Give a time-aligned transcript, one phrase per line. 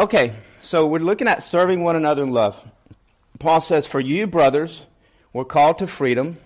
[0.00, 2.64] Okay, so we're looking at serving one another in love.
[3.38, 4.86] Paul says, For you, brothers,
[5.34, 6.38] were called to freedom,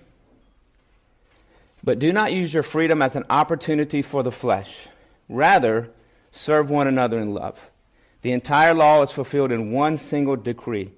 [1.85, 4.89] but do not use your freedom as an opportunity for the flesh.
[5.29, 5.89] Rather,
[6.33, 7.71] serve one another in love.
[8.23, 10.91] The entire law is fulfilled in one single decree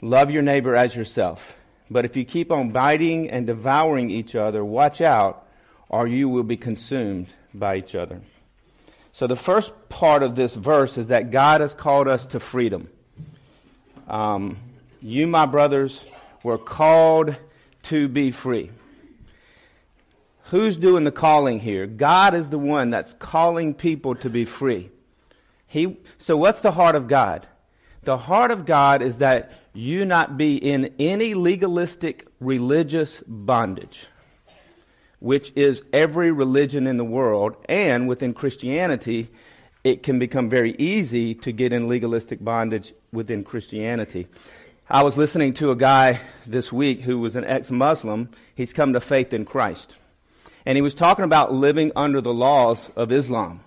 [0.00, 1.56] love your neighbor as yourself.
[1.90, 5.48] But if you keep on biting and devouring each other, watch out,
[5.88, 8.20] or you will be consumed by each other.
[9.12, 12.88] So, the first part of this verse is that God has called us to freedom.
[14.08, 14.56] Um,
[15.02, 16.04] you, my brothers,
[16.42, 17.36] were called
[17.84, 18.70] to be free.
[20.44, 21.86] Who's doing the calling here?
[21.86, 24.90] God is the one that's calling people to be free.
[25.66, 27.46] He, so, what's the heart of God?
[28.04, 34.06] The heart of God is that you not be in any legalistic religious bondage
[35.22, 39.28] which is every religion in the world, and within Christianity,
[39.84, 44.26] it can become very easy to get in legalistic bondage within Christianity.
[44.90, 48.30] I was listening to a guy this week who was an ex Muslim.
[48.56, 49.94] He's come to faith in Christ.
[50.66, 53.60] And he was talking about living under the laws of Islam.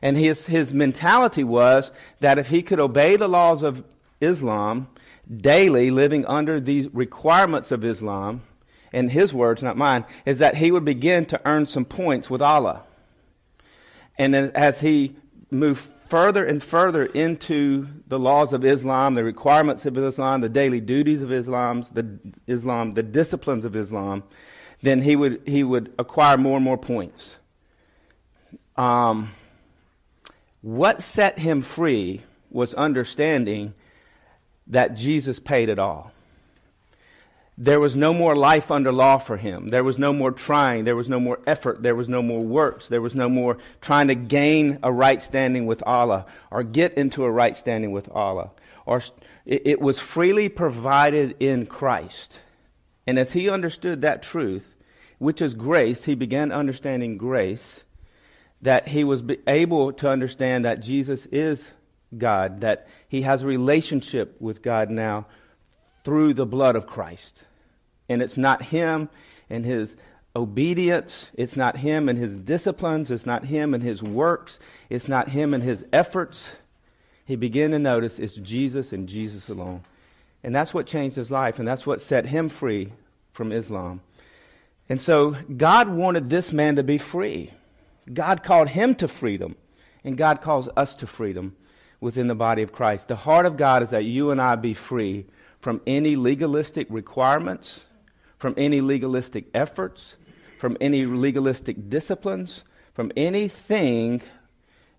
[0.00, 3.84] And his, his mentality was that if he could obey the laws of
[4.22, 4.88] Islam
[5.34, 8.42] daily, living under these requirements of Islam,
[8.96, 12.40] in his words, not mine, is that he would begin to earn some points with
[12.40, 12.82] Allah.
[14.16, 15.16] And then as he
[15.50, 20.80] moved further and further into the laws of Islam, the requirements of Islam, the daily
[20.80, 24.24] duties of Islam, the Islam, the disciplines of Islam,
[24.80, 27.36] then he would he would acquire more and more points.
[28.76, 29.34] Um,
[30.62, 33.74] what set him free was understanding
[34.68, 36.12] that Jesus paid it all.
[37.58, 39.68] There was no more life under law for him.
[39.68, 40.84] There was no more trying.
[40.84, 41.82] There was no more effort.
[41.82, 42.88] There was no more works.
[42.88, 47.24] There was no more trying to gain a right standing with Allah or get into
[47.24, 48.50] a right standing with Allah.
[48.84, 49.02] Or
[49.46, 52.40] it was freely provided in Christ.
[53.06, 54.76] And as he understood that truth,
[55.18, 57.84] which is grace, he began understanding grace,
[58.60, 61.70] that he was able to understand that Jesus is
[62.16, 65.26] God, that he has a relationship with God now
[66.04, 67.42] through the blood of Christ.
[68.08, 69.08] And it's not him
[69.50, 69.96] and his
[70.34, 74.58] obedience, it's not him and his disciplines, it's not him and his works,
[74.90, 76.50] it's not him and his efforts.
[77.24, 79.82] He began to notice it's Jesus and Jesus alone.
[80.44, 82.92] And that's what changed his life, and that's what set him free
[83.32, 84.02] from Islam.
[84.88, 87.50] And so God wanted this man to be free.
[88.12, 89.56] God called him to freedom,
[90.04, 91.56] and God calls us to freedom
[92.00, 93.08] within the body of Christ.
[93.08, 95.26] The heart of God is that you and I be free
[95.58, 97.85] from any legalistic requirements,
[98.38, 100.16] from any legalistic efforts,
[100.58, 102.64] from any legalistic disciplines,
[102.94, 104.22] from anything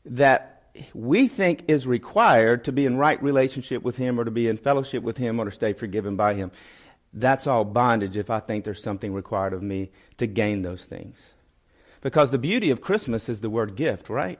[0.05, 4.47] that we think is required to be in right relationship with Him or to be
[4.47, 6.51] in fellowship with Him or to stay forgiven by Him.
[7.13, 11.31] That's all bondage if I think there's something required of me to gain those things.
[12.01, 14.39] Because the beauty of Christmas is the word gift, right?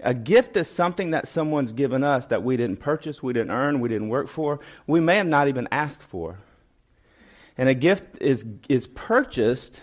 [0.00, 3.78] A gift is something that someone's given us that we didn't purchase, we didn't earn,
[3.78, 6.38] we didn't work for, we may have not even asked for.
[7.56, 9.80] And a gift is, is purchased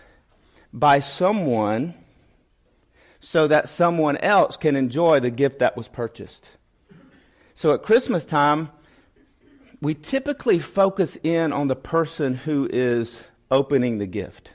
[0.74, 1.96] by someone
[3.20, 6.50] so that someone else can enjoy the gift that was purchased.
[7.54, 8.72] So at Christmas time,
[9.82, 14.54] we typically focus in on the person who is opening the gift.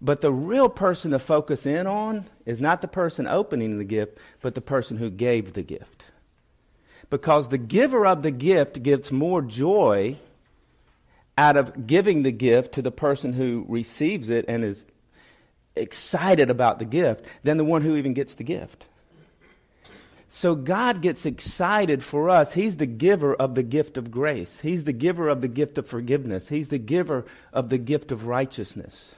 [0.00, 4.18] But the real person to focus in on is not the person opening the gift,
[4.40, 6.06] but the person who gave the gift.
[7.08, 10.16] Because the giver of the gift gets more joy
[11.42, 14.84] out of giving the gift to the person who receives it and is
[15.74, 18.86] excited about the gift than the one who even gets the gift.
[20.30, 22.52] So God gets excited for us.
[22.52, 24.60] He's the giver of the gift of grace.
[24.60, 26.48] He's the giver of the gift of forgiveness.
[26.48, 29.16] He's the giver of the gift of righteousness.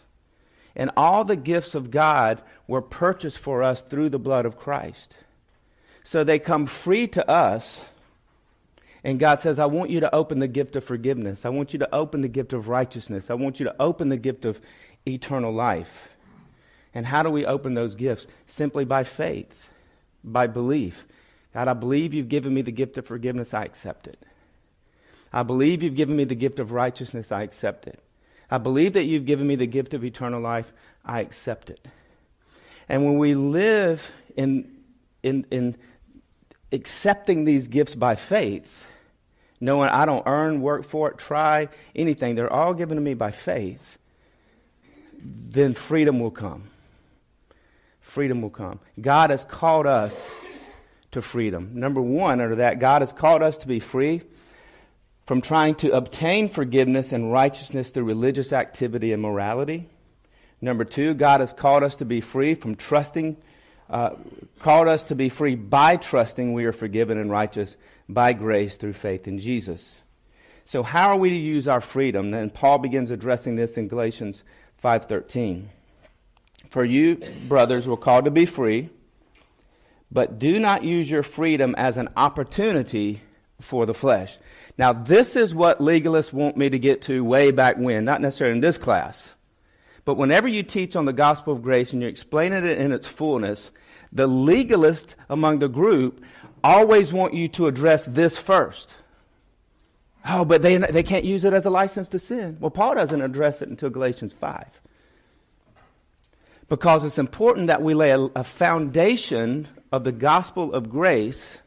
[0.75, 5.15] And all the gifts of God were purchased for us through the blood of Christ.
[6.05, 7.85] So they come free to us.
[9.05, 11.45] And God says, I want you to open the gift of forgiveness.
[11.45, 13.31] I want you to open the gift of righteousness.
[13.31, 14.59] I want you to open the gift of
[15.07, 16.09] eternal life.
[16.95, 18.27] And how do we open those gifts?
[18.47, 19.69] Simply by faith,
[20.25, 21.05] by belief.
[21.53, 23.53] God, I believe you've given me the gift of forgiveness.
[23.53, 24.25] I accept it.
[25.31, 27.31] I believe you've given me the gift of righteousness.
[27.31, 28.01] I accept it.
[28.51, 30.73] I believe that you've given me the gift of eternal life.
[31.05, 31.87] I accept it.
[32.89, 34.71] And when we live in,
[35.23, 35.77] in, in
[36.73, 38.87] accepting these gifts by faith,
[39.65, 43.31] knowing I don't earn, work for it, try anything, they're all given to me by
[43.31, 43.99] faith,
[45.23, 46.65] then freedom will come.
[48.01, 48.79] Freedom will come.
[49.01, 50.31] God has called us
[51.13, 51.71] to freedom.
[51.75, 54.23] Number one, under that, God has called us to be free
[55.27, 59.89] from trying to obtain forgiveness and righteousness through religious activity and morality.
[60.61, 63.37] Number two, God has called us to be free from trusting,
[63.89, 64.11] uh,
[64.59, 67.77] called us to be free by trusting we are forgiven and righteous
[68.09, 70.03] by grace through faith in Jesus.
[70.65, 72.31] So how are we to use our freedom?
[72.31, 74.45] Then Paul begins addressing this in Galatians
[74.83, 75.69] 5:13.
[76.71, 77.17] For you,
[77.47, 78.89] brothers, were called to be free,
[80.11, 83.21] but do not use your freedom as an opportunity
[83.61, 84.39] for the flesh.
[84.77, 88.57] Now, this is what legalists want me to get to way back when, not necessarily
[88.57, 89.35] in this class.
[90.05, 93.07] But whenever you teach on the gospel of grace and you're explaining it in its
[93.07, 93.71] fullness,
[94.13, 96.23] the legalist among the group
[96.65, 98.95] always want you to address this first.
[100.27, 102.57] Oh, but they, they can't use it as a license to sin.
[102.59, 104.67] Well, Paul doesn't address it until Galatians 5.
[106.71, 111.59] Because it's important that we lay a, a foundation of the gospel of grace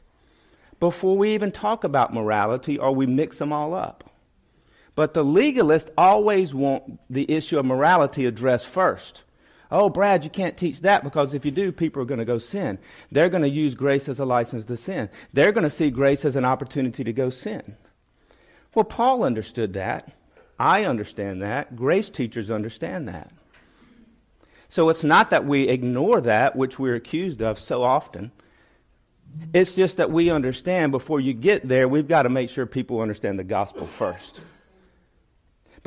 [0.79, 4.03] before we even talk about morality or we mix them all up.
[4.95, 9.21] But the legalists always want the issue of morality addressed first.
[9.71, 12.37] Oh, Brad, you can't teach that because if you do, people are going to go
[12.37, 12.79] sin.
[13.11, 15.09] They're going to use grace as a license to sin.
[15.33, 17.75] They're going to see grace as an opportunity to go sin.
[18.73, 20.13] Well, Paul understood that.
[20.59, 21.75] I understand that.
[21.75, 23.31] Grace teachers understand that.
[24.69, 28.31] So it's not that we ignore that, which we're accused of so often.
[29.53, 33.01] It's just that we understand before you get there, we've got to make sure people
[33.01, 34.39] understand the gospel first.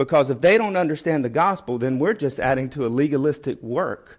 [0.00, 4.18] Because if they don't understand the gospel, then we're just adding to a legalistic work.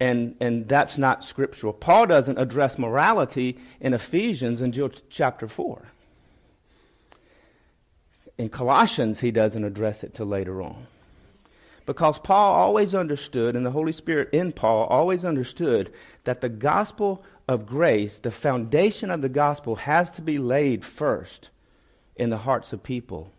[0.00, 1.72] And, and that's not scriptural.
[1.72, 5.86] Paul doesn't address morality in Ephesians until chapter 4.
[8.38, 10.88] In Colossians, he doesn't address it till later on.
[11.86, 15.92] Because Paul always understood, and the Holy Spirit in Paul always understood,
[16.24, 21.50] that the gospel of grace, the foundation of the gospel, has to be laid first
[22.16, 23.30] in the hearts of people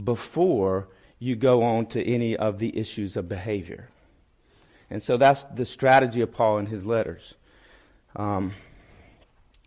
[0.00, 3.88] before you go on to any of the issues of behavior.
[4.90, 7.34] And so that's the strategy of Paul in his letters,
[8.16, 8.52] um,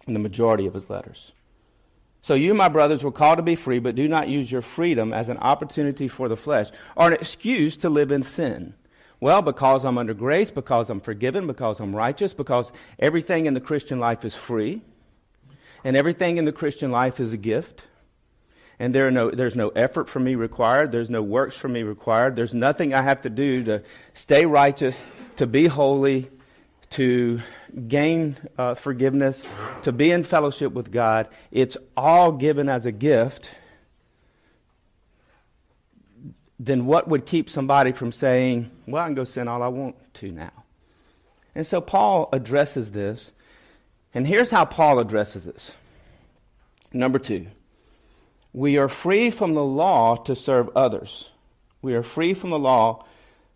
[0.06, 1.32] in the majority of his letters.
[2.22, 5.14] So you, my brothers, were called to be free, but do not use your freedom
[5.14, 8.74] as an opportunity for the flesh or an excuse to live in sin.
[9.20, 13.62] Well, because I'm under grace, because I'm forgiven, because I'm righteous, because everything in the
[13.62, 14.82] Christian life is free,
[15.84, 17.84] and everything in the Christian life is a gift.
[18.78, 20.92] And there no, there's no effort from me required.
[20.92, 22.36] There's no works from me required.
[22.36, 23.84] There's nothing I have to do to
[24.14, 25.02] stay righteous,
[25.38, 26.30] to be holy,
[26.92, 27.42] to
[27.88, 29.46] gain uh, forgiveness,
[29.84, 31.28] to be in fellowship with God.
[31.52, 33.52] It's all given as a gift.
[36.60, 39.96] Then what would keep somebody from saying, well, I can go sin all I want
[40.16, 40.52] to now?
[41.54, 43.32] And so Paul addresses this.
[44.14, 45.76] And here's how Paul addresses this.
[46.94, 47.48] Number two,
[48.56, 51.30] we are free from the law to serve others.
[51.82, 53.04] We are free from the law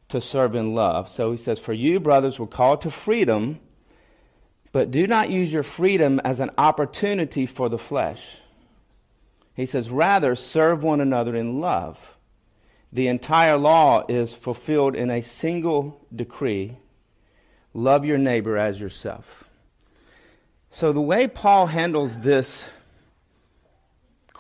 [0.10, 1.08] to serve in love.
[1.08, 3.62] So he says, For you, brothers, were called to freedom,
[4.74, 8.42] but do not use your freedom as an opportunity for the flesh.
[9.54, 12.18] He says, Rather, serve one another in love.
[12.92, 16.76] The entire law is fulfilled in a single decree
[17.74, 19.50] love your neighbor as yourself.
[20.72, 22.66] So, the way Paul handles this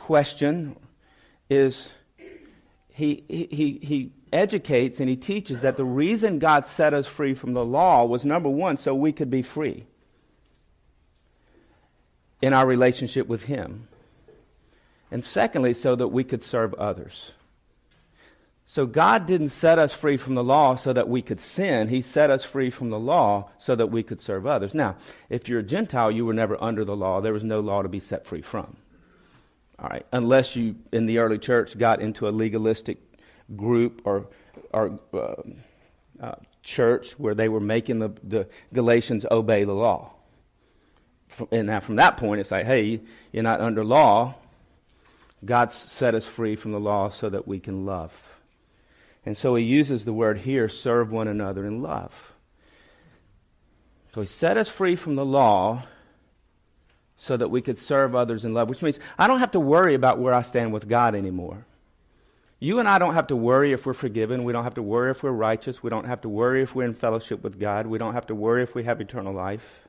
[0.09, 0.75] question
[1.51, 1.93] is
[2.87, 7.53] he, he, he educates and he teaches that the reason God set us free from
[7.53, 9.85] the law was number one, so we could be free
[12.41, 13.87] in our relationship with Him.
[15.11, 17.33] And secondly, so that we could serve others.
[18.65, 21.89] So God didn't set us free from the law so that we could sin.
[21.89, 24.73] He set us free from the law so that we could serve others.
[24.73, 24.95] Now,
[25.29, 27.21] if you're a Gentile, you were never under the law.
[27.21, 28.77] There was no law to be set free from.
[29.81, 32.97] All right, unless you in the early church got into a legalistic
[33.55, 34.27] group or,
[34.73, 35.35] or uh,
[36.19, 40.11] uh, church where they were making the, the Galatians obey the law.
[41.51, 42.99] And now from that point, it's like, hey,
[43.31, 44.35] you're not under law.
[45.45, 48.11] God's set us free from the law so that we can love.
[49.25, 52.33] And so he uses the word here, serve one another in love.
[54.13, 55.83] So he set us free from the law
[57.19, 59.93] so that we could serve others in love, which means I don't have to worry
[59.93, 61.65] about where I stand with God anymore.
[62.61, 64.45] You and I don't have to worry if we're forgiven.
[64.45, 65.83] We don't have to worry if we're righteous.
[65.83, 67.87] We don't have to worry if we're in fellowship with God.
[67.87, 69.87] We don't have to worry if we have eternal life.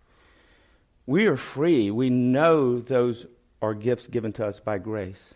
[1.06, 1.90] We are free.
[1.90, 3.26] We know those
[3.62, 5.34] are gifts given to us by grace.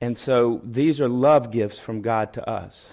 [0.00, 2.88] And so these are love gifts from God to us.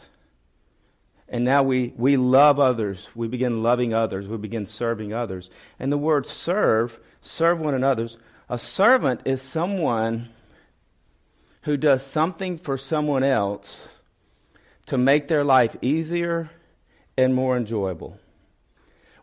[1.28, 3.10] And now we, we love others.
[3.16, 4.28] We begin loving others.
[4.28, 5.50] We begin serving others.
[5.80, 8.10] And the word serve, serve one another.
[8.48, 10.30] A servant is someone
[11.64, 13.88] who does something for someone else
[14.86, 16.52] to make their life easier
[17.18, 18.20] and more enjoyable.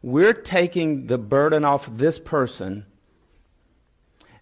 [0.03, 2.85] We're taking the burden off this person,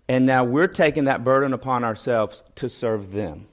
[0.09, 3.50] and now we're taking that burden upon ourselves to serve them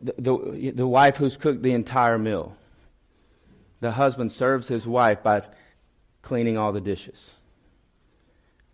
[0.00, 2.56] the, the, wife who's cooked the entire meal.
[3.80, 5.42] The husband serves his wife by
[6.22, 7.34] cleaning all the dishes.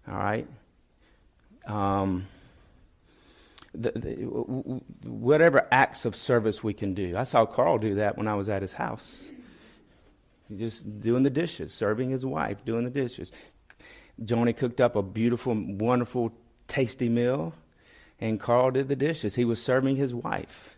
[0.06, 0.46] All right?
[1.66, 2.26] Um,
[3.74, 4.12] the, the,
[5.08, 7.16] whatever acts of service we can do.
[7.16, 9.30] I saw Carl do that when I was at his house.
[10.48, 13.32] He's just doing the dishes, serving his wife, doing the dishes.
[14.22, 16.32] Joni cooked up a beautiful, wonderful,
[16.66, 17.52] tasty meal,
[18.18, 19.34] and Carl did the dishes.
[19.34, 20.77] He was serving his wife.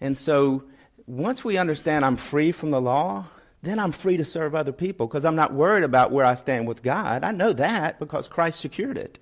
[0.00, 0.64] And so
[1.06, 3.26] once we understand I'm free from the law,
[3.62, 6.68] then I'm free to serve other people because I'm not worried about where I stand
[6.68, 7.24] with God.
[7.24, 9.18] I know that because Christ secured it.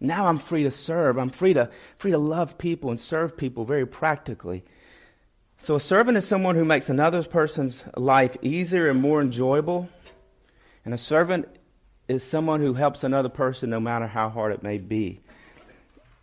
[0.00, 1.18] Now I'm free to serve.
[1.18, 4.64] I'm free to, free to love people and serve people very practically.
[5.58, 9.88] So a servant is someone who makes another person's life easier and more enjoyable.
[10.84, 11.48] And a servant
[12.06, 15.20] is someone who helps another person no matter how hard it may be.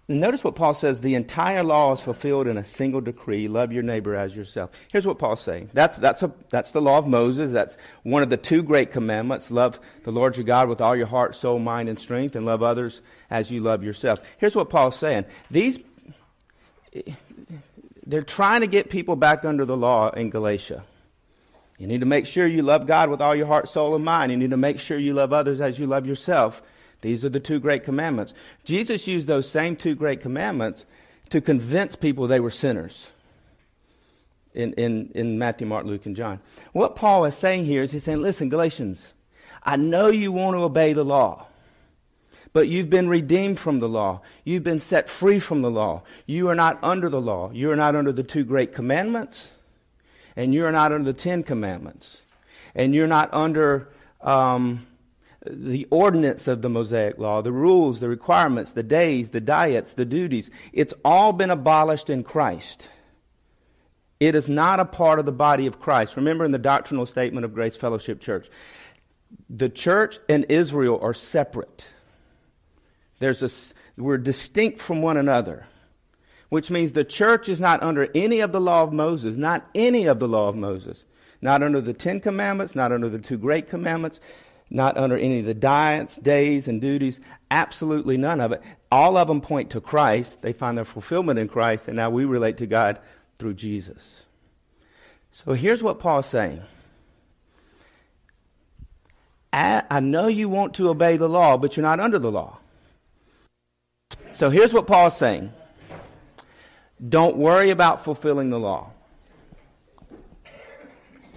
[0.08, 3.82] Notice what Paul says the entire law is fulfilled in a single decree love your
[3.82, 4.70] neighbor as yourself.
[4.92, 7.52] Here's what Paul's saying that's, that's, a, that's the law of Moses.
[7.52, 11.08] That's one of the two great commandments love the Lord your God with all your
[11.08, 14.20] heart, soul, mind, and strength, and love others as you love yourself.
[14.38, 15.80] Here's what Paul's saying these,
[18.06, 20.84] they're trying to get people back under the law in Galatia.
[21.80, 24.32] You need to make sure you love God with all your heart, soul, and mind.
[24.32, 26.62] You need to make sure you love others as you love yourself.
[27.02, 28.34] These are the two great commandments.
[28.64, 30.86] Jesus used those same two great commandments
[31.30, 33.12] to convince people they were sinners
[34.54, 36.40] in, in, in Matthew, Mark, Luke, and John.
[36.72, 39.14] What Paul is saying here is he's saying, listen, Galatians,
[39.64, 41.48] I know you want to obey the law,
[42.54, 44.22] but you've been redeemed from the law.
[44.44, 46.04] You've been set free from the law.
[46.26, 47.52] You are not under the law.
[47.52, 49.52] You are not under the two great commandments,
[50.36, 52.22] and you are not under the Ten Commandments,
[52.74, 53.90] and you're not under.
[54.22, 54.88] Um,
[55.50, 60.06] the ordinance of the Mosaic law, the rules, the requirements, the days, the diets, the
[60.06, 62.90] duties, it's all been abolished in Christ.
[64.20, 66.16] It is not a part of the body of Christ.
[66.16, 68.50] Remember in the doctrinal statement of Grace Fellowship Church,
[69.50, 71.86] the church and Israel are separate.
[73.20, 75.66] There's a, we're distinct from one another,
[76.50, 80.06] which means the church is not under any of the law of Moses, not any
[80.06, 81.04] of the law of Moses,
[81.42, 84.20] not under the Ten Commandments, not under the two great commandments,
[84.70, 87.20] not under any of the diets, days, and duties.
[87.52, 88.62] Absolutely none of it.
[88.92, 90.42] All of them point to Christ.
[90.42, 93.00] They find their fulfillment in Christ, and now we relate to God
[93.38, 94.24] through Jesus.
[95.32, 96.62] So here's what Paul's saying.
[99.52, 102.58] I, know you want to obey the law, but you're not under the law.
[104.34, 105.54] So here's what Paul's saying.
[107.08, 108.92] Don't worry about fulfilling the law.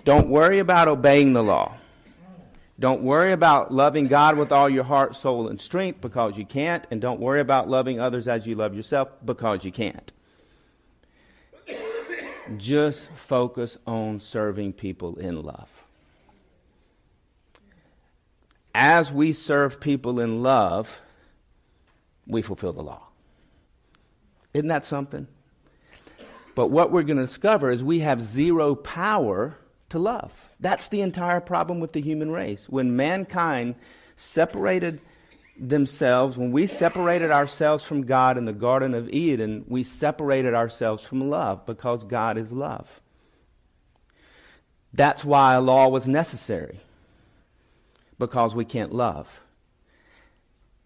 [0.04, 1.74] Don't worry about obeying the law.
[2.80, 6.86] Don't worry about loving God with all your heart, soul, and strength because you can't.
[6.90, 10.12] And don't worry about loving others as you love yourself because you can't.
[12.56, 15.68] Just focus on serving people in love.
[18.74, 21.00] As we serve people in love,
[22.28, 23.08] we fulfill the law.
[24.54, 25.26] Isn't that something?
[26.54, 29.58] But what we're going to discover is we have zero power
[29.90, 30.47] to love.
[30.60, 32.68] That's the entire problem with the human race.
[32.68, 33.76] When mankind
[34.16, 35.00] separated
[35.58, 41.04] themselves, when we separated ourselves from God in the Garden of Eden, we separated ourselves
[41.04, 43.00] from love because God is love.
[44.92, 46.80] That's why a law was necessary,
[48.18, 49.40] because we can't love.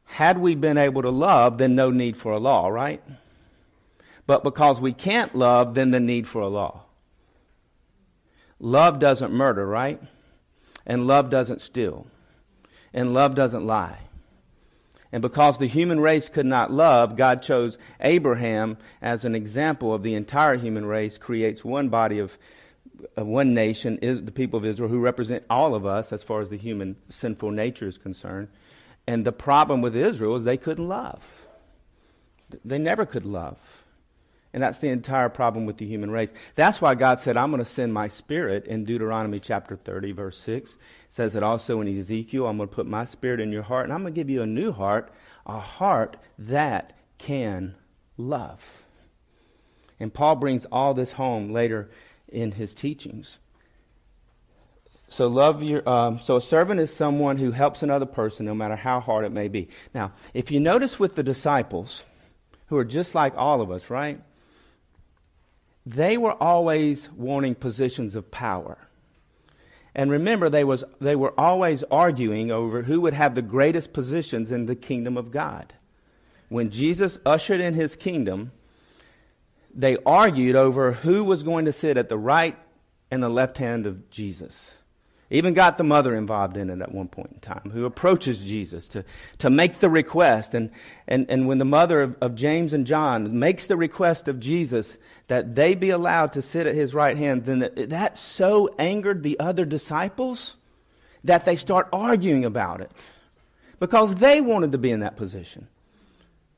[0.04, 3.02] Had we been able to love, then no need for a law, right?
[4.26, 6.82] But because we can't love, then the need for a law.
[8.62, 10.00] Love doesn't murder, right?
[10.86, 12.06] And love doesn't steal.
[12.94, 13.98] And love doesn't lie.
[15.10, 20.04] And because the human race could not love, God chose Abraham as an example of
[20.04, 22.38] the entire human race, creates one body of,
[23.16, 26.40] of one nation, is the people of Israel, who represent all of us as far
[26.40, 28.46] as the human sinful nature is concerned.
[29.08, 31.22] And the problem with Israel is they couldn't love.
[32.64, 33.58] They never could love.
[34.52, 36.34] And that's the entire problem with the human race.
[36.54, 40.38] That's why God said, I'm going to send my spirit in Deuteronomy chapter 30, verse
[40.38, 40.72] 6.
[40.72, 40.78] It
[41.08, 43.92] says it also in Ezekiel, I'm going to put my spirit in your heart, and
[43.92, 45.10] I'm going to give you a new heart,
[45.46, 47.76] a heart that can
[48.18, 48.82] love.
[49.98, 51.90] And Paul brings all this home later
[52.28, 53.38] in his teachings.
[55.08, 55.86] So love your.
[55.88, 59.32] Um, so a servant is someone who helps another person, no matter how hard it
[59.32, 59.68] may be.
[59.94, 62.04] Now, if you notice with the disciples,
[62.72, 64.18] who are just like all of us, right?
[65.84, 68.78] They were always wanting positions of power.
[69.94, 74.50] And remember, they, was, they were always arguing over who would have the greatest positions
[74.50, 75.74] in the kingdom of God.
[76.48, 78.52] When Jesus ushered in his kingdom,
[79.74, 82.56] they argued over who was going to sit at the right
[83.10, 84.74] and the left hand of Jesus.
[85.32, 88.86] Even got the mother involved in it at one point in time, who approaches Jesus
[88.88, 89.02] to,
[89.38, 90.52] to make the request.
[90.52, 90.70] And,
[91.08, 94.98] and, and when the mother of, of James and John makes the request of Jesus
[95.28, 99.22] that they be allowed to sit at his right hand, then that, that so angered
[99.22, 100.56] the other disciples
[101.24, 102.90] that they start arguing about it
[103.80, 105.66] because they wanted to be in that position.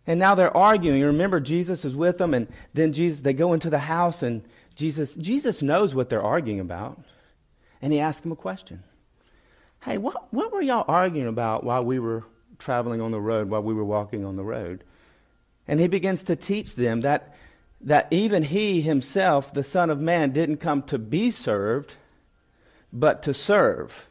[0.05, 1.01] And now they're arguing.
[1.01, 4.43] Remember, Jesus is with them, and then Jesus, they go into the house, and
[4.75, 6.99] Jesus, Jesus knows what they're arguing about.
[7.85, 8.83] And he asks him a question.
[9.83, 12.25] Hey, what, what were y'all arguing about while we were
[12.59, 14.83] traveling on the road, while we were walking on the road?
[15.69, 17.37] And he begins to teach them that,
[17.83, 21.97] that even he himself, the Son of Man, didn't come to be served,
[22.91, 24.07] but to serve,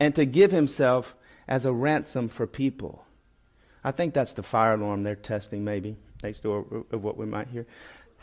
[0.00, 1.14] and to give himself
[1.46, 3.06] as a ransom for people.
[3.84, 7.46] I think that's the fire alarm they're testing, maybe, next door of what we might
[7.46, 7.64] hear.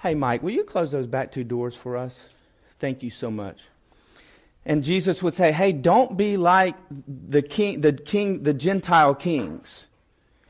[0.01, 2.27] Hey, Mike, will you close those back two doors for us?
[2.77, 3.61] Thank you so much.
[4.69, 6.75] And Jesus would say, Hey, don't be like
[7.07, 9.87] the king, the king, the Gentile kings.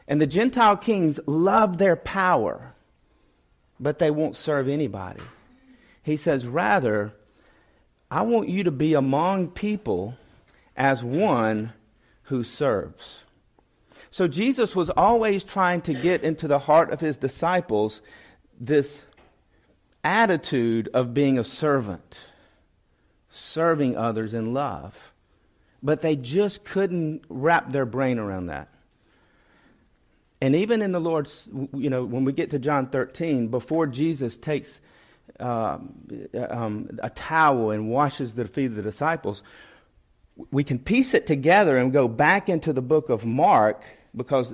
[0.10, 2.74] And the Gentile kings love their power,
[3.80, 5.24] but they won't serve anybody.
[6.04, 7.14] He says, Rather,
[8.12, 10.18] I want you to be among people
[10.76, 11.72] as one
[12.24, 13.24] who serves.
[14.12, 18.02] So Jesus was always trying to get into the heart of his disciples
[18.60, 19.06] this
[20.04, 22.20] attitude of being a servant,
[23.30, 25.12] serving others in love.
[25.82, 28.70] But they just couldn't wrap their brain around that.
[30.42, 34.38] And even in the Lord's, you know, when we get to John 13, before Jesus
[34.38, 34.80] takes
[35.40, 35.96] um,
[36.50, 39.44] um, a towel and washes the feet of the disciples,
[40.52, 43.84] we can piece it together and go back into the book of Mark
[44.16, 44.54] because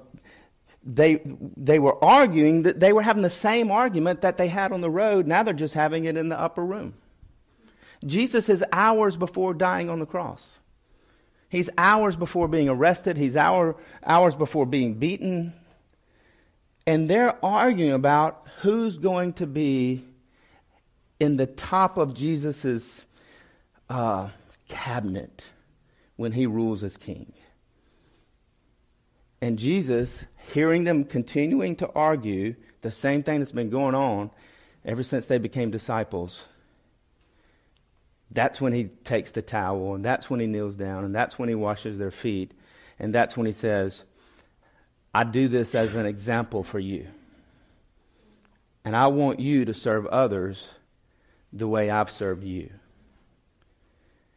[0.83, 1.21] they,
[1.57, 4.89] they were arguing that they were having the same argument that they had on the
[4.89, 5.27] road.
[5.27, 6.95] Now they're just having it in the upper room.
[8.05, 10.59] Jesus is hours before dying on the cross.
[11.49, 13.17] He's hours before being arrested.
[13.17, 15.53] He's hour, hours before being beaten.
[16.85, 20.03] And they're arguing about who's going to be
[21.19, 23.05] in the top of Jesus'
[23.89, 24.29] uh,
[24.67, 25.45] cabinet
[26.15, 27.33] when he rules as king.
[29.41, 34.31] And Jesus, hearing them continuing to argue the same thing that's been going on
[34.83, 36.43] ever since they became disciples,
[38.31, 41.49] that's when he takes the towel, and that's when he kneels down, and that's when
[41.49, 42.51] he washes their feet,
[42.99, 44.03] and that's when he says,
[45.13, 47.07] I do this as an example for you.
[48.83, 50.67] And I want you to serve others
[51.53, 52.69] the way I've served you.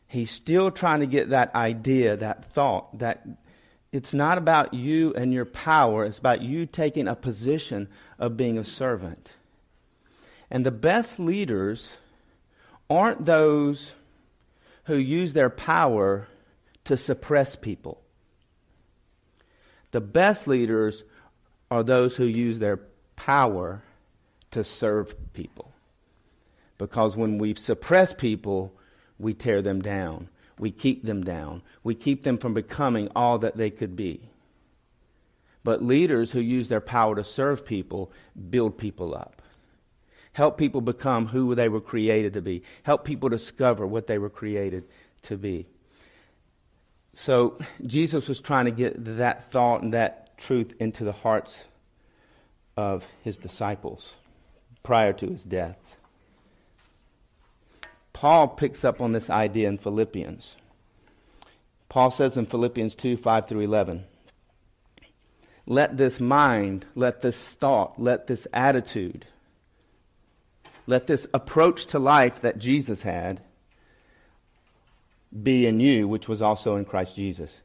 [0.06, 3.26] He's still trying to get that idea, that thought, that
[3.92, 8.56] it's not about you and your power, it's about you taking a position of being
[8.56, 9.32] a servant.
[10.50, 11.98] And the best leaders
[12.88, 13.92] aren't those
[14.84, 16.28] who use their power
[16.84, 18.00] to suppress people.
[19.90, 21.04] The best leaders
[21.70, 22.80] are those who use their
[23.16, 23.82] power
[24.50, 25.72] to serve people.
[26.78, 28.72] Because when we suppress people,
[29.18, 31.62] we tear them down we keep them down.
[31.82, 34.28] We keep them from becoming all that they could be.
[35.64, 38.12] But leaders who use their power to serve people
[38.50, 39.37] build people up.
[40.38, 42.62] Help people become who they were created to be.
[42.84, 44.84] Help people discover what they were created
[45.22, 45.66] to be.
[47.12, 51.64] So Jesus was trying to get that thought and that truth into the hearts
[52.76, 54.14] of his disciples
[54.84, 55.96] prior to his death.
[58.12, 60.54] Paul picks up on this idea in Philippians.
[61.88, 64.04] Paul says in Philippians 2 5 through 11,
[65.66, 69.26] let this mind, let this thought, let this attitude,
[70.88, 73.42] let this approach to life that Jesus had
[75.42, 77.60] be in you, which was also in Christ Jesus.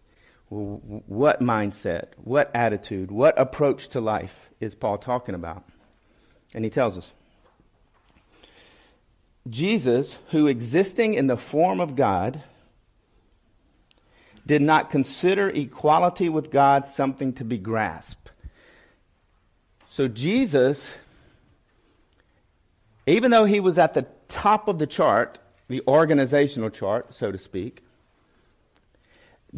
[0.49, 5.63] What mindset, what attitude, what approach to life is Paul talking about?
[6.53, 7.13] And he tells us
[9.49, 12.43] Jesus, who existing in the form of God,
[14.45, 18.31] did not consider equality with God something to be grasped.
[19.88, 20.91] So Jesus,
[23.05, 27.37] even though he was at the top of the chart, the organizational chart, so to
[27.37, 27.83] speak,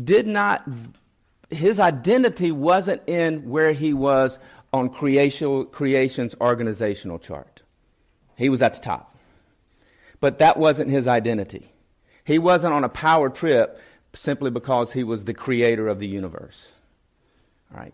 [0.01, 0.67] did not,
[1.49, 4.39] his identity wasn't in where he was
[4.73, 7.61] on creation, creation's organizational chart.
[8.35, 9.15] He was at the top.
[10.19, 11.71] But that wasn't his identity.
[12.23, 13.79] He wasn't on a power trip
[14.13, 16.71] simply because he was the creator of the universe.
[17.71, 17.93] All right.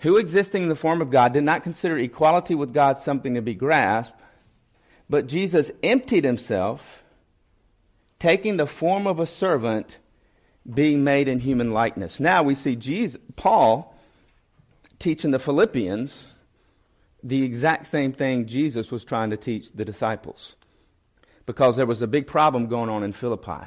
[0.00, 3.42] Who existing in the form of God did not consider equality with God something to
[3.42, 4.18] be grasped,
[5.08, 7.02] but Jesus emptied himself,
[8.18, 9.98] taking the form of a servant,
[10.72, 12.20] being made in human likeness.
[12.20, 13.94] Now we see Jesus, Paul
[14.98, 16.28] teaching the Philippians
[17.22, 20.56] the exact same thing Jesus was trying to teach the disciples
[21.46, 23.66] because there was a big problem going on in Philippi.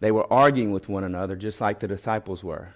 [0.00, 2.68] They were arguing with one another just like the disciples were.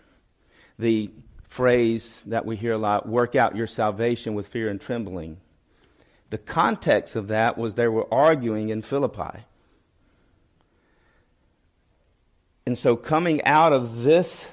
[0.78, 1.10] The
[1.48, 5.38] phrase that we hear a lot work out your salvation with fear and trembling.
[6.30, 9.44] The context of that was they were arguing in Philippi.
[12.66, 14.46] And so, coming out of this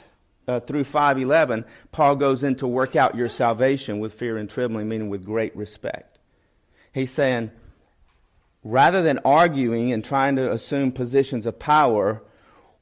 [0.47, 5.09] uh, through 511, Paul goes into work out your salvation with fear and trembling, meaning
[5.09, 6.19] with great respect.
[6.93, 7.51] He's saying,
[8.63, 12.23] rather than arguing and trying to assume positions of power,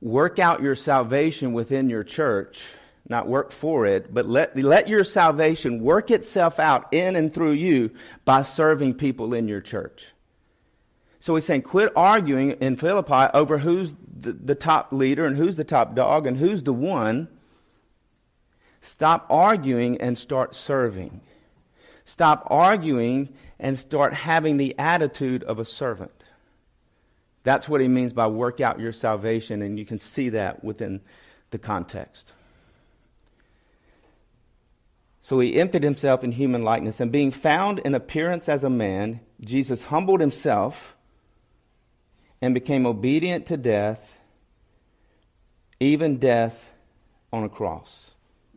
[0.01, 2.67] work out your salvation within your church,
[3.07, 7.51] not work for it, but let, let your salvation work itself out in and through
[7.51, 7.91] you
[8.23, 10.13] by serving people in your church.
[11.19, 15.55] So he's saying, quit arguing in Philippi over who's the, the top leader and who's
[15.55, 17.27] the top dog and who's the one.
[18.81, 21.21] Stop arguing and start serving.
[22.05, 26.11] Stop arguing and start having the attitude of a servant.
[27.43, 31.01] That's what he means by work out your salvation, and you can see that within
[31.51, 32.33] the context.
[35.23, 39.21] So he emptied himself in human likeness, and being found in appearance as a man,
[39.41, 40.95] Jesus humbled himself
[42.41, 44.15] and became obedient to death,
[45.79, 46.71] even death
[47.31, 48.11] on a cross.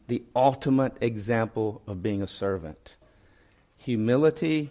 [0.09, 2.97] The ultimate example of being a servant.
[3.79, 4.71] Humility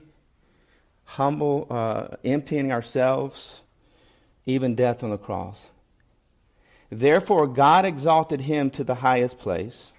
[1.06, 3.62] humble, uh, emptying ourselves,
[4.46, 5.68] even death on the cross.
[6.90, 9.92] Therefore, God exalted him to the highest place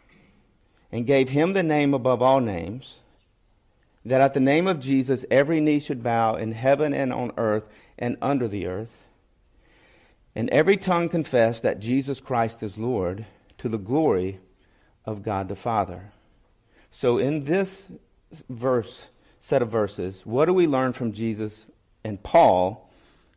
[0.97, 3.01] and gave him the name above all names,
[4.03, 7.69] that at the name of Jesus every knee should bow in heaven and on earth
[7.99, 9.05] and under the earth,
[10.35, 13.27] and every tongue confess that Jesus Christ is Lord
[13.59, 14.41] to the glory
[15.05, 16.13] of God the Father.
[16.91, 17.89] So, in this
[18.49, 21.67] verse, set of verses, what do we learn from Jesus
[22.05, 22.91] and Paul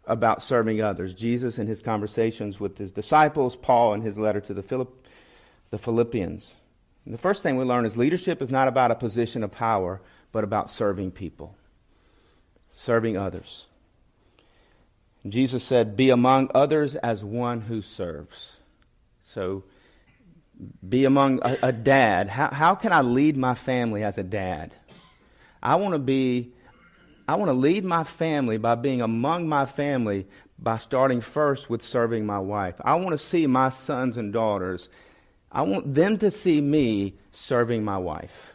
[0.06, 1.14] about serving others?
[1.14, 5.06] Jesus in his conversations with his disciples, Paul in his letter to the, Philipp-
[5.72, 6.56] the Philippians.
[7.10, 10.00] And the first thing we learn is leadership is not about a position of power,
[10.32, 11.56] but about serving people,
[12.76, 13.66] serving others.
[15.28, 18.58] Jesus said, Be among others as one who serves.
[19.24, 19.64] So,
[20.88, 22.30] be among a, a dad.
[22.30, 24.76] How, how can I lead my family as a dad?
[25.64, 26.54] I want to be,
[27.28, 30.28] I want to lead my family by being among my family
[30.60, 32.76] by starting first with serving my wife.
[32.86, 34.90] I want to see my sons and daughters,
[35.52, 38.54] I want them to see me serving my wife.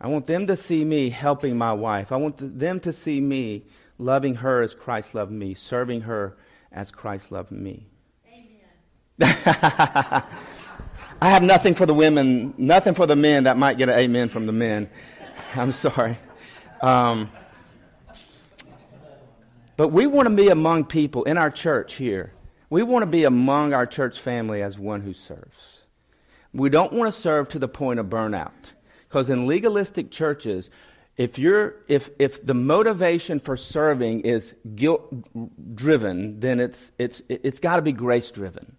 [0.00, 2.12] I want them to see me helping my wife.
[2.12, 3.64] I want them to see me
[3.98, 6.36] loving her as Christ loved me, serving her
[6.70, 7.86] as Christ loved me.
[8.28, 9.20] Amen.
[11.20, 14.28] I have nothing for the women, nothing for the men that might get an amen
[14.28, 14.90] from the men.
[15.54, 16.18] I'm sorry.
[16.82, 17.30] Um,
[19.76, 22.32] but we want to be among people in our church here.
[22.70, 25.82] We want to be among our church family as one who serves.
[26.52, 28.52] We don't want to serve to the point of burnout.
[29.08, 30.70] Because in legalistic churches,
[31.16, 35.12] if, you're, if, if the motivation for serving is guilt
[35.74, 38.76] driven, then it's, it's, it's got to be grace driven.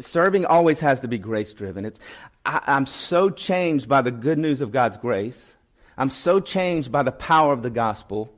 [0.00, 1.84] Serving always has to be grace driven.
[1.84, 2.00] It's,
[2.44, 5.54] I, I'm so changed by the good news of God's grace
[6.00, 8.32] I'm so changed by the power of the gospel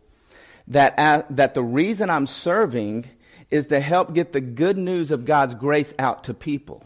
[0.67, 3.09] that, uh, that the reason I'm serving
[3.53, 6.83] is to help get the good news of God's grace out to people.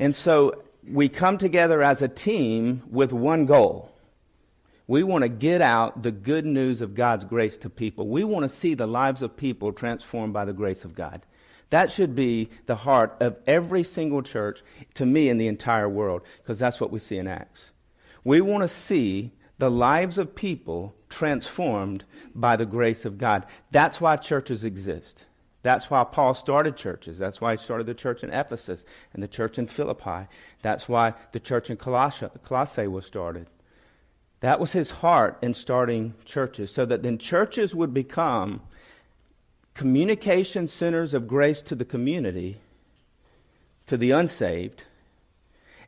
[0.00, 3.94] And so we come together as a team with one goal.
[4.88, 8.08] We want to get out the good news of God's grace to people.
[8.08, 11.22] We want to see the lives of people transformed by the grace of God.
[11.70, 14.62] That should be the heart of every single church,
[14.94, 17.70] to me, in the entire world, because that's what we see in Acts.
[18.24, 23.46] We want to see the lives of people transformed by the grace of God.
[23.70, 25.24] That's why churches exist.
[25.62, 27.18] That's why Paul started churches.
[27.18, 30.26] That's why he started the church in Ephesus and the church in Philippi.
[30.62, 33.46] That's why the church in Colossae, was started.
[34.40, 38.62] That was his heart in starting churches, so that then churches would become
[39.74, 42.58] communication centers of grace to the community,
[43.86, 44.82] to the unsaved,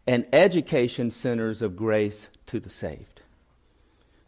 [0.06, 3.13] and education centers of grace to the saved.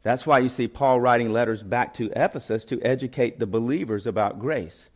[0.07, 4.38] That's why you see Paul writing letters back to Ephesus to educate the believers about
[4.38, 4.88] grace.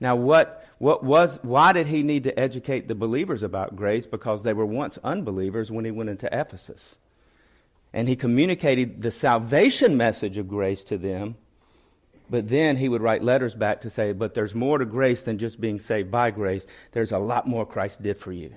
[0.00, 4.06] Now, what, what was, why did he need to educate the believers about grace?
[4.06, 6.96] Because they were once unbelievers when he went into Ephesus.
[7.92, 11.36] And he communicated the salvation message of grace to them,
[12.30, 15.36] but then he would write letters back to say, but there's more to grace than
[15.36, 16.64] just being saved by grace.
[16.92, 18.54] There's a lot more Christ did for you.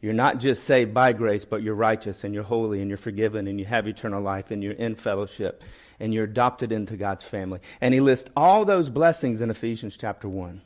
[0.00, 3.48] You're not just saved by grace, but you're righteous and you're holy and you're forgiven
[3.48, 5.62] and you have eternal life and you're in fellowship
[5.98, 7.60] and you're adopted into God's family.
[7.80, 10.62] And he lists all those blessings in Ephesians chapter 1.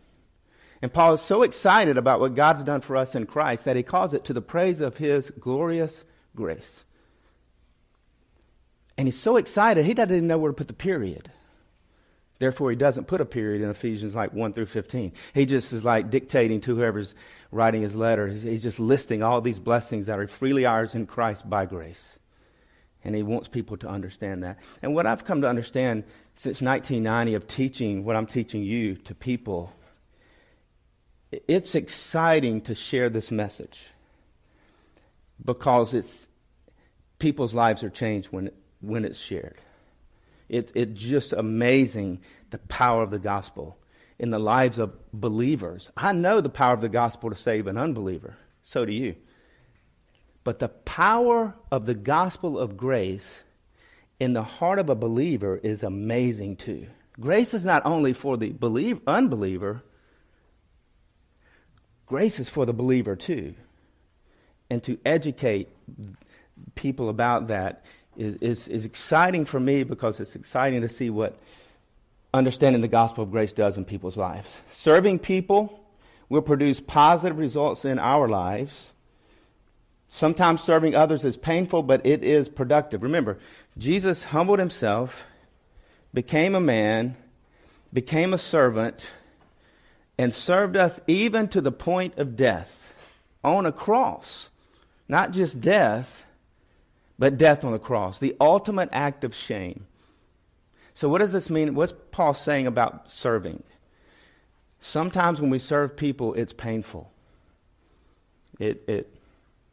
[0.82, 3.82] And Paul is so excited about what God's done for us in Christ that he
[3.82, 6.04] calls it to the praise of his glorious
[6.36, 6.84] grace.
[8.98, 11.30] And he's so excited, he doesn't even know where to put the period.
[12.42, 15.12] Therefore, he doesn't put a period in Ephesians like 1 through 15.
[15.32, 17.14] He just is like dictating to whoever's
[17.52, 18.26] writing his letter.
[18.26, 22.18] He's just listing all these blessings that are freely ours in Christ by grace.
[23.04, 24.58] And he wants people to understand that.
[24.82, 26.02] And what I've come to understand
[26.34, 29.72] since 1990 of teaching what I'm teaching you to people,
[31.30, 33.90] it's exciting to share this message
[35.44, 36.26] because it's
[37.20, 38.50] people's lives are changed when,
[38.80, 39.60] when it's shared.
[40.52, 43.78] It, it's just amazing the power of the gospel
[44.18, 45.90] in the lives of believers.
[45.96, 48.34] I know the power of the gospel to save an unbeliever.
[48.62, 49.16] So do you.
[50.44, 53.42] But the power of the gospel of grace
[54.20, 56.86] in the heart of a believer is amazing too.
[57.18, 59.82] Grace is not only for the believe, unbeliever,
[62.06, 63.54] grace is for the believer too.
[64.68, 65.68] And to educate
[66.74, 67.84] people about that
[68.16, 71.36] is, is, is exciting for me because it's exciting to see what
[72.34, 74.48] understanding the gospel of grace does in people's lives.
[74.72, 75.80] Serving people
[76.28, 78.92] will produce positive results in our lives.
[80.08, 83.02] Sometimes serving others is painful, but it is productive.
[83.02, 83.38] Remember,
[83.76, 85.24] Jesus humbled himself,
[86.12, 87.16] became a man,
[87.92, 89.10] became a servant,
[90.18, 92.92] and served us even to the point of death
[93.42, 94.50] on a cross.
[95.08, 96.24] Not just death,
[97.18, 99.86] but death on the cross, the ultimate act of shame.
[100.94, 101.74] So, what does this mean?
[101.74, 103.62] What's Paul saying about serving?
[104.80, 107.10] Sometimes when we serve people, it's painful.
[108.58, 109.14] It, it,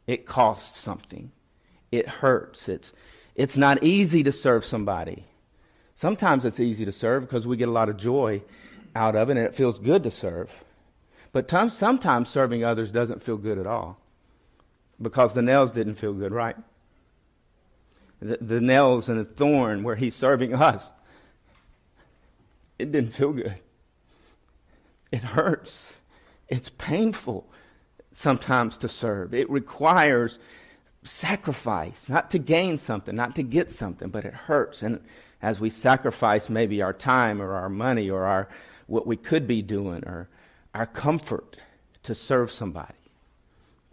[0.06, 1.32] it costs something.
[1.90, 2.68] It hurts.
[2.68, 2.92] It's,
[3.34, 5.24] it's not easy to serve somebody.
[5.94, 8.42] Sometimes it's easy to serve because we get a lot of joy
[8.94, 10.64] out of it and it feels good to serve.
[11.32, 13.98] But t- sometimes serving others doesn't feel good at all
[15.00, 16.56] because the nails didn't feel good, right?
[18.20, 20.90] The, the nails and the thorn where he's serving us
[22.80, 23.56] it didn't feel good.
[25.12, 25.92] It hurts.
[26.48, 27.46] It's painful
[28.14, 29.34] sometimes to serve.
[29.34, 30.38] It requires
[31.04, 34.82] sacrifice, not to gain something, not to get something, but it hurts.
[34.82, 35.00] And
[35.42, 38.48] as we sacrifice maybe our time or our money or our
[38.86, 40.28] what we could be doing or
[40.74, 41.58] our comfort
[42.02, 42.94] to serve somebody.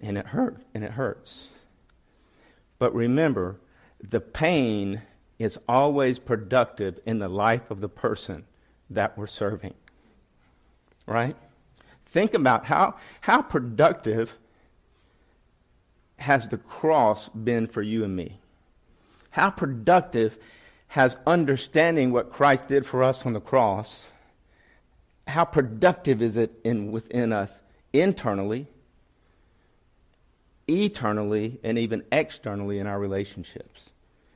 [0.02, 1.52] And it hurt and it hurts.
[2.80, 3.58] But remember,
[4.02, 5.02] the pain
[5.40, 8.46] is always productive in the life of the person
[8.90, 9.74] that we're serving.
[11.06, 11.36] Right?
[12.06, 14.38] Think about how, how productive
[16.18, 18.40] has the cross been for you and me?
[19.30, 20.38] How productive
[20.90, 24.08] has understanding what Christ did for us on the cross?
[25.28, 27.62] How productive is it in, within us
[27.94, 28.68] internally,
[30.68, 33.92] eternally, and even externally in our relationships?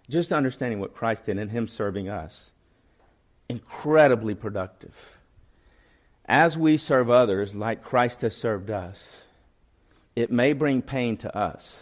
[0.10, 2.52] Just understanding what Christ did and Him serving us
[3.52, 4.94] incredibly productive.
[6.26, 9.18] As we serve others like Christ has served us,
[10.16, 11.80] it may bring pain to us,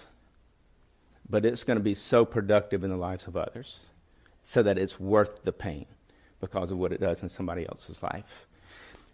[1.29, 3.81] but it's going to be so productive in the lives of others
[4.43, 5.85] so that it's worth the pain
[6.41, 8.47] because of what it does in somebody else's life.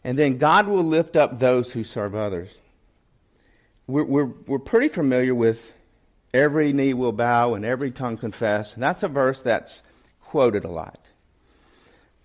[0.04, 2.60] And then God will lift up those who serve others.
[3.88, 5.74] We're, we're, we're pretty familiar with
[6.34, 8.74] every knee will bow and every tongue confess.
[8.74, 9.82] And that's a verse that's
[10.22, 11.00] quoted a lot.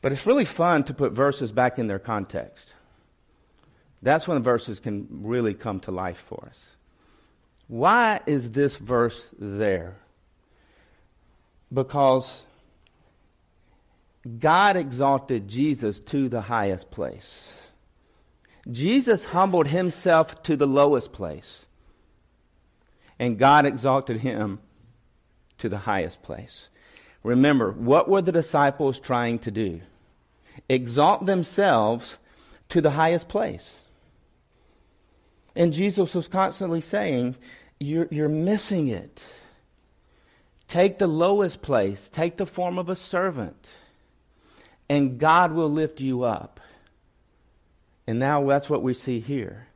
[0.00, 2.74] But it's really fun to put verses back in their context.
[4.02, 6.76] That's when verses can really come to life for us.
[7.68, 9.96] Why is this verse there?
[11.72, 12.42] Because
[14.38, 17.59] God exalted Jesus to the highest place.
[18.70, 21.66] Jesus humbled himself to the lowest place.
[23.18, 24.60] And God exalted him
[25.58, 26.68] to the highest place.
[27.22, 29.80] Remember, what were the disciples trying to do?
[30.68, 32.18] Exalt themselves
[32.70, 33.80] to the highest place.
[35.54, 37.36] And Jesus was constantly saying,
[37.78, 39.22] You're, you're missing it.
[40.68, 43.76] Take the lowest place, take the form of a servant,
[44.88, 46.59] and God will lift you up.
[48.10, 49.68] And now that's what we see here.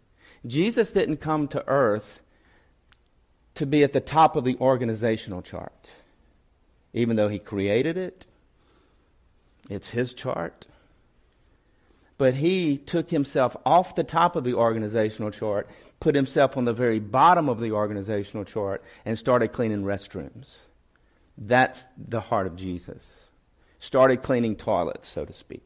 [0.44, 2.20] Jesus didn't come to earth
[3.54, 5.86] to be at the top of the organizational chart,
[6.92, 8.26] even though he created it.
[9.70, 10.66] It's his chart.
[12.18, 15.70] But he took himself off the top of the organizational chart,
[16.00, 20.56] put himself on the very bottom of the organizational chart, and started cleaning restrooms.
[21.38, 23.28] That's the heart of Jesus.
[23.78, 25.62] Started cleaning toilets, so to speak.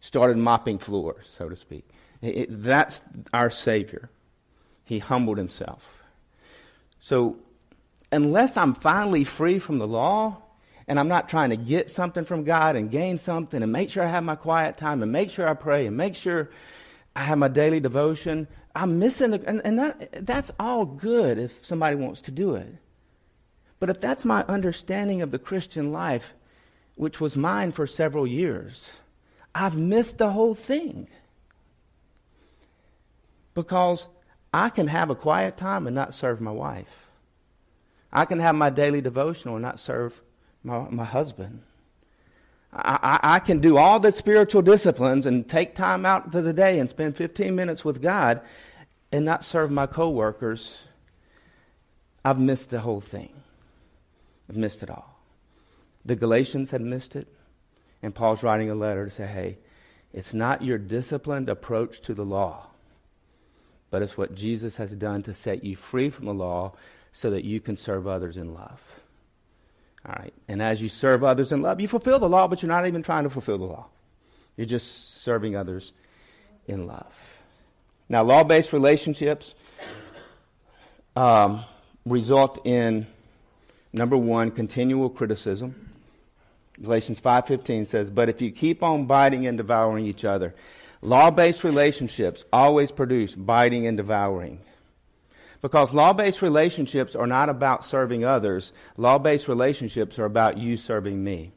[0.00, 1.88] Started mopping floors, so to speak.
[2.22, 4.08] It, that's our Savior.
[4.84, 6.02] He humbled himself.
[6.98, 7.36] So,
[8.12, 10.42] unless I'm finally free from the law,
[10.88, 14.04] and I'm not trying to get something from God and gain something and make sure
[14.04, 16.50] I have my quiet time and make sure I pray and make sure
[17.14, 21.64] I have my daily devotion, I'm missing, the, and, and that, that's all good if
[21.64, 22.74] somebody wants to do it.
[23.80, 26.34] But if that's my understanding of the Christian life,
[26.94, 28.90] which was mine for several years,
[29.56, 31.08] I've missed the whole thing.
[33.54, 34.06] Because
[34.52, 37.08] I can have a quiet time and not serve my wife.
[38.12, 40.20] I can have my daily devotional and not serve
[40.62, 41.62] my, my husband.
[42.70, 46.52] I, I, I can do all the spiritual disciplines and take time out for the
[46.52, 48.42] day and spend 15 minutes with God
[49.10, 50.76] and not serve my coworkers.
[52.22, 53.32] I've missed the whole thing.
[54.50, 55.18] I've missed it all.
[56.04, 57.26] The Galatians had missed it,
[58.06, 59.58] and Paul's writing a letter to say, hey,
[60.12, 62.68] it's not your disciplined approach to the law,
[63.90, 66.74] but it's what Jesus has done to set you free from the law
[67.10, 68.80] so that you can serve others in love.
[70.06, 70.32] All right.
[70.46, 73.02] And as you serve others in love, you fulfill the law, but you're not even
[73.02, 73.86] trying to fulfill the law.
[74.56, 75.92] You're just serving others
[76.68, 77.12] in love.
[78.08, 79.56] Now, law based relationships
[81.16, 81.64] um,
[82.04, 83.08] result in
[83.96, 85.95] Number one, continual criticism.
[86.82, 90.54] Galatians 5:15 says, "But if you keep on biting and devouring each other,
[91.00, 94.60] law-based relationships always produce biting and devouring."
[95.62, 101.52] Because law-based relationships are not about serving others, law-based relationships are about you serving me.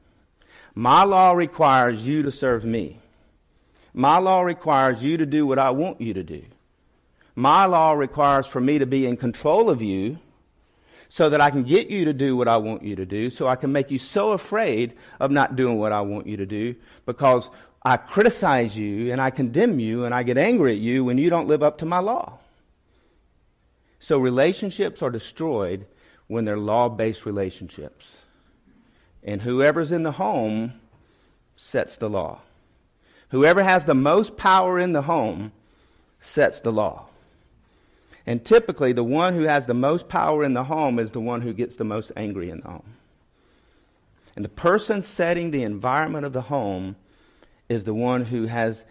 [0.73, 2.99] My law requires you to serve me.
[3.93, 6.43] My law requires you to do what I want you to do.
[7.35, 10.19] My law requires for me to be in control of you
[11.09, 13.47] so that I can get you to do what I want you to do, so
[13.47, 16.75] I can make you so afraid of not doing what I want you to do
[17.05, 17.49] because
[17.83, 21.29] I criticize you and I condemn you and I get angry at you when you
[21.29, 22.37] don't live up to my law.
[23.97, 25.87] So relationships are destroyed
[26.27, 28.17] when they're law based relationships.
[29.23, 30.79] And whoever's in the home
[31.55, 32.39] sets the law.
[33.29, 35.51] Whoever has the most power in the home
[36.21, 37.08] sets the law.
[38.25, 41.41] And typically, the one who has the most power in the home is the one
[41.41, 42.95] who gets the most angry in the home.
[44.35, 46.95] And the person setting the environment of the home
[47.67, 48.85] is the one who has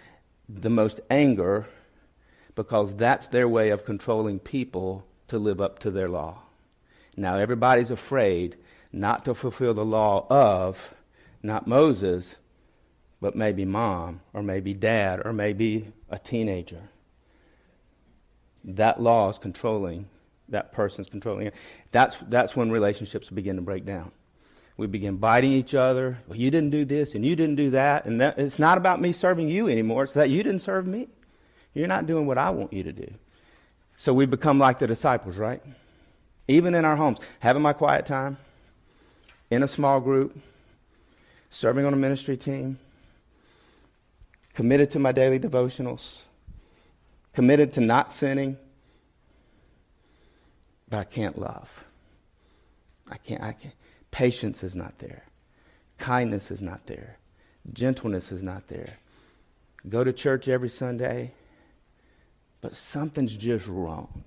[0.49, 1.67] the most anger
[2.55, 6.43] because that's their way of controlling people to live up to their law.
[7.17, 8.57] Now, everybody's afraid
[8.93, 10.95] not to fulfill the law of
[11.43, 12.37] not Moses,
[13.21, 16.83] but maybe mom, or maybe dad, or maybe a teenager
[18.77, 20.09] that law is controlling,
[20.49, 21.55] that person's controlling it.
[21.91, 24.13] That's, that's when relationships begin to break down.
[24.77, 26.19] We begin biting each other.
[26.29, 28.05] Well, you didn't do this and you didn't do that.
[28.05, 30.05] And that, it's not about me serving you anymore.
[30.05, 31.09] It's that you didn't serve me.
[31.75, 33.13] You're not doing what I want you to do.
[33.97, 35.61] So we become like the disciples, right?
[36.47, 38.37] Even in our homes, having my quiet time,
[39.51, 40.39] in a small group,
[41.51, 42.79] serving on a ministry team,
[44.55, 46.23] committed to my daily devotionals,
[47.39, 48.57] committed to not sinning,
[50.89, 51.71] but I can't love.
[53.09, 53.75] I can't, I can't.
[54.11, 55.23] Patience is not there.
[55.99, 57.17] Kindness is not there.
[57.73, 58.99] Gentleness is not there.
[59.89, 61.31] Go to church every Sunday,
[62.61, 64.25] but something's just wrong.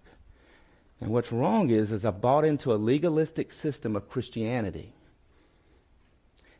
[1.01, 4.93] And what's wrong is, is I bought into a legalistic system of Christianity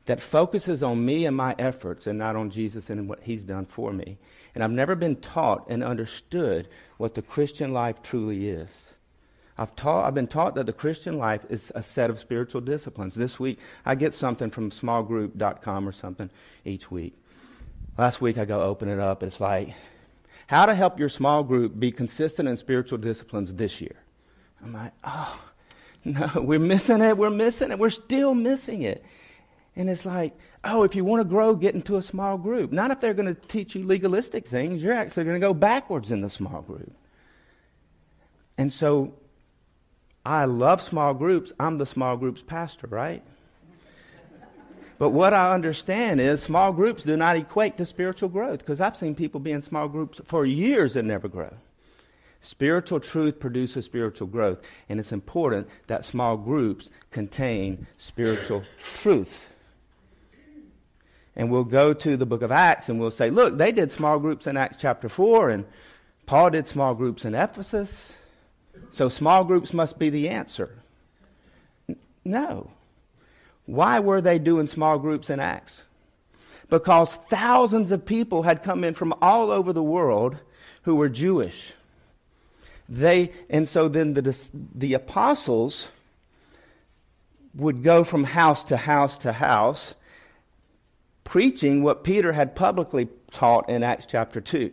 [0.04, 3.64] that focuses on me and my efforts and not on Jesus and what he's done
[3.64, 4.18] for me.
[4.54, 8.92] And I've never been taught and understood what the Christian life truly is.
[9.58, 13.16] I've, taught, I've been taught that the Christian life is a set of spiritual disciplines.
[13.16, 16.30] This week, I get something from smallgroup.com or something
[16.66, 17.14] each week.
[17.98, 19.24] Last week, I go open it up.
[19.24, 19.74] It's like,
[20.48, 23.96] how to help your small group be consistent in spiritual disciplines this year.
[24.64, 25.42] I'm like, oh,
[26.04, 27.18] No, we're missing it.
[27.18, 27.80] We're missing it.
[27.80, 29.06] We're still missing it.
[29.76, 30.34] And it's like,
[30.64, 32.72] oh, if you want to grow, get into a small group.
[32.72, 34.84] Not if they're going to teach you legalistic things.
[34.84, 36.94] You're actually going to go backwards in the small group.
[38.58, 39.14] And so
[40.26, 41.52] I love small groups.
[41.60, 43.24] I'm the small groups pastor, right?
[45.00, 48.96] But what I understand is small groups do not equate to spiritual growth because I've
[48.96, 51.52] seen people be in small groups for years and never grow.
[52.40, 54.60] Spiritual truth produces spiritual growth,
[54.90, 59.51] and it's important that small groups contain spiritual truth.
[61.36, 64.20] And we'll go to the book of Acts and we'll say, look, they did small
[64.20, 65.66] groups in Acts chapter 4, and
[66.26, 68.14] Paul did small groups in Ephesus.
[68.92, 70.78] So small groups must be the answer.
[72.26, 72.72] No.
[73.66, 75.84] Why were they doing small groups in Acts?
[76.70, 80.38] Because thousands of people had come in from all over the world
[80.84, 81.74] who were Jewish.
[82.88, 85.88] They, and so then the, the apostles
[87.54, 89.94] would go from house to house to house,
[91.32, 94.70] preaching what Peter had publicly taught in Acts chapter 2,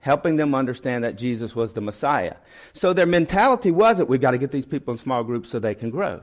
[0.00, 2.36] helping them understand that Jesus was the Messiah.
[2.72, 5.74] So their mentality wasn't, we've got to get these people in small groups so they
[5.74, 6.22] can grow.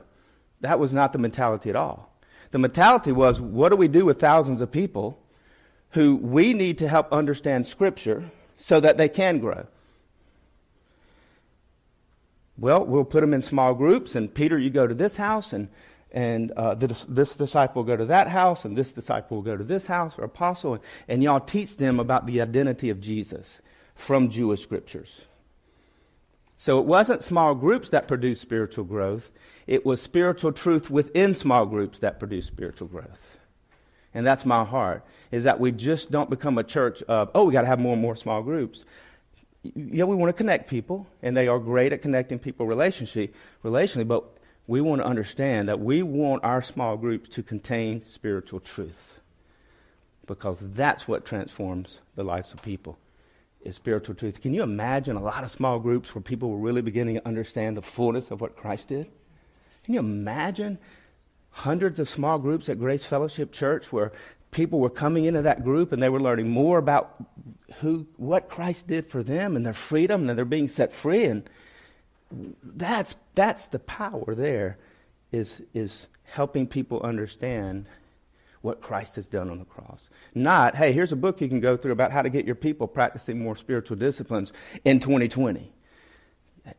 [0.62, 2.18] That was not the mentality at all.
[2.50, 5.22] The mentality was what do we do with thousands of people
[5.92, 9.68] who we need to help understand Scripture so that they can grow?
[12.58, 15.70] Well, we'll put them in small groups, and Peter, you go to this house, and,
[16.12, 19.58] and uh, this, this, disciple will go to that house, and this disciple will go
[19.58, 23.62] to this house or apostle, and, and y'all teach them about the identity of Jesus
[23.96, 25.26] from Jewish scriptures.
[26.58, 29.30] So it wasn't small groups that produced spiritual growth,
[29.68, 33.38] it was spiritual truth within small groups that produced spiritual growth.
[34.14, 37.54] And that's my heart, is that we just don't become a church of, oh, we
[37.54, 38.84] got to have more and more small groups.
[39.62, 43.32] Yeah, we want to connect people, and they are great at connecting people relationally,
[43.64, 44.24] relationally, but
[44.70, 49.20] we want to understand that we want our small groups to contain spiritual truth
[50.28, 53.00] because that's what transforms the lives of people
[53.62, 54.40] is spiritual truth.
[54.40, 57.78] Can you imagine a lot of small groups where people were really beginning to understand
[57.78, 59.10] the fullness of what Christ did?
[59.84, 60.78] Can you imagine
[61.50, 64.12] hundreds of small groups at Grace Fellowship Church where
[64.52, 67.16] people were coming into that group and they were learning more about
[67.80, 71.26] who, what Christ did for them and their freedom and they're being set free?
[71.26, 71.50] And
[72.64, 74.78] that's, that's the power there
[75.32, 77.86] is, is helping people understand
[78.62, 80.10] what Christ has done on the cross.
[80.36, 82.88] Not, hey, here's a book you can go through about how to get your people
[82.88, 84.52] practicing more spiritual disciplines
[84.84, 85.72] in 2020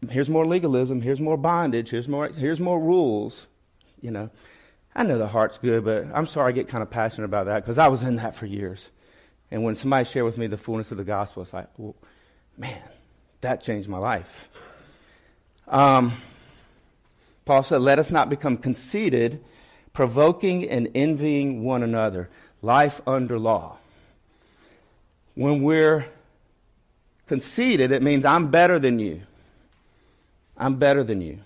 [0.09, 3.47] here's more legalism, here's more bondage, here's more, here's more rules.
[4.01, 4.31] You know,
[4.95, 7.63] I know the heart's good, but I'm sorry I get kind of passionate about that
[7.63, 8.91] because I was in that for years.
[9.51, 11.97] And when somebody shared with me the fullness of the gospel, it's like, well,
[12.57, 12.81] man,
[13.41, 14.49] that changed my life.
[15.71, 16.21] Um,
[17.45, 19.43] Paul said, Let us not become conceited,
[19.93, 22.29] provoking and envying one another.
[22.61, 23.79] Life under law.
[25.35, 26.07] When we're
[27.27, 29.23] conceited, it means I'm better than you.
[30.59, 31.39] I'm better than you.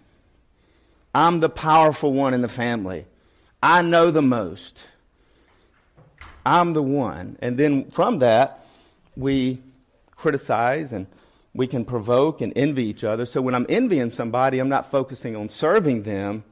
[1.15, 3.05] I'm the powerful one in the family.
[3.63, 4.81] I know the most.
[6.45, 7.39] I'm the one.
[7.41, 8.67] And then from that,
[9.17, 9.61] we
[10.17, 11.07] criticize and
[11.55, 13.27] we can provoke and envy each other.
[13.27, 16.45] So when I'm envying somebody, I'm not focusing on serving them.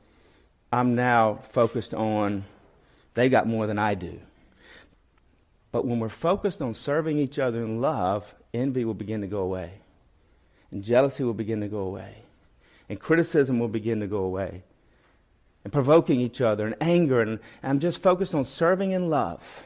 [0.73, 2.45] I'm now focused on
[3.15, 4.21] they got more than I do.
[5.71, 9.41] But when we're focused on serving each other in love, envy will begin to go
[9.41, 9.73] away.
[10.71, 12.23] And jealousy will begin to go away
[12.93, 14.63] and criticism will begin to go away.
[15.65, 19.65] And provoking each other and anger, and I'm just focused on serving in love.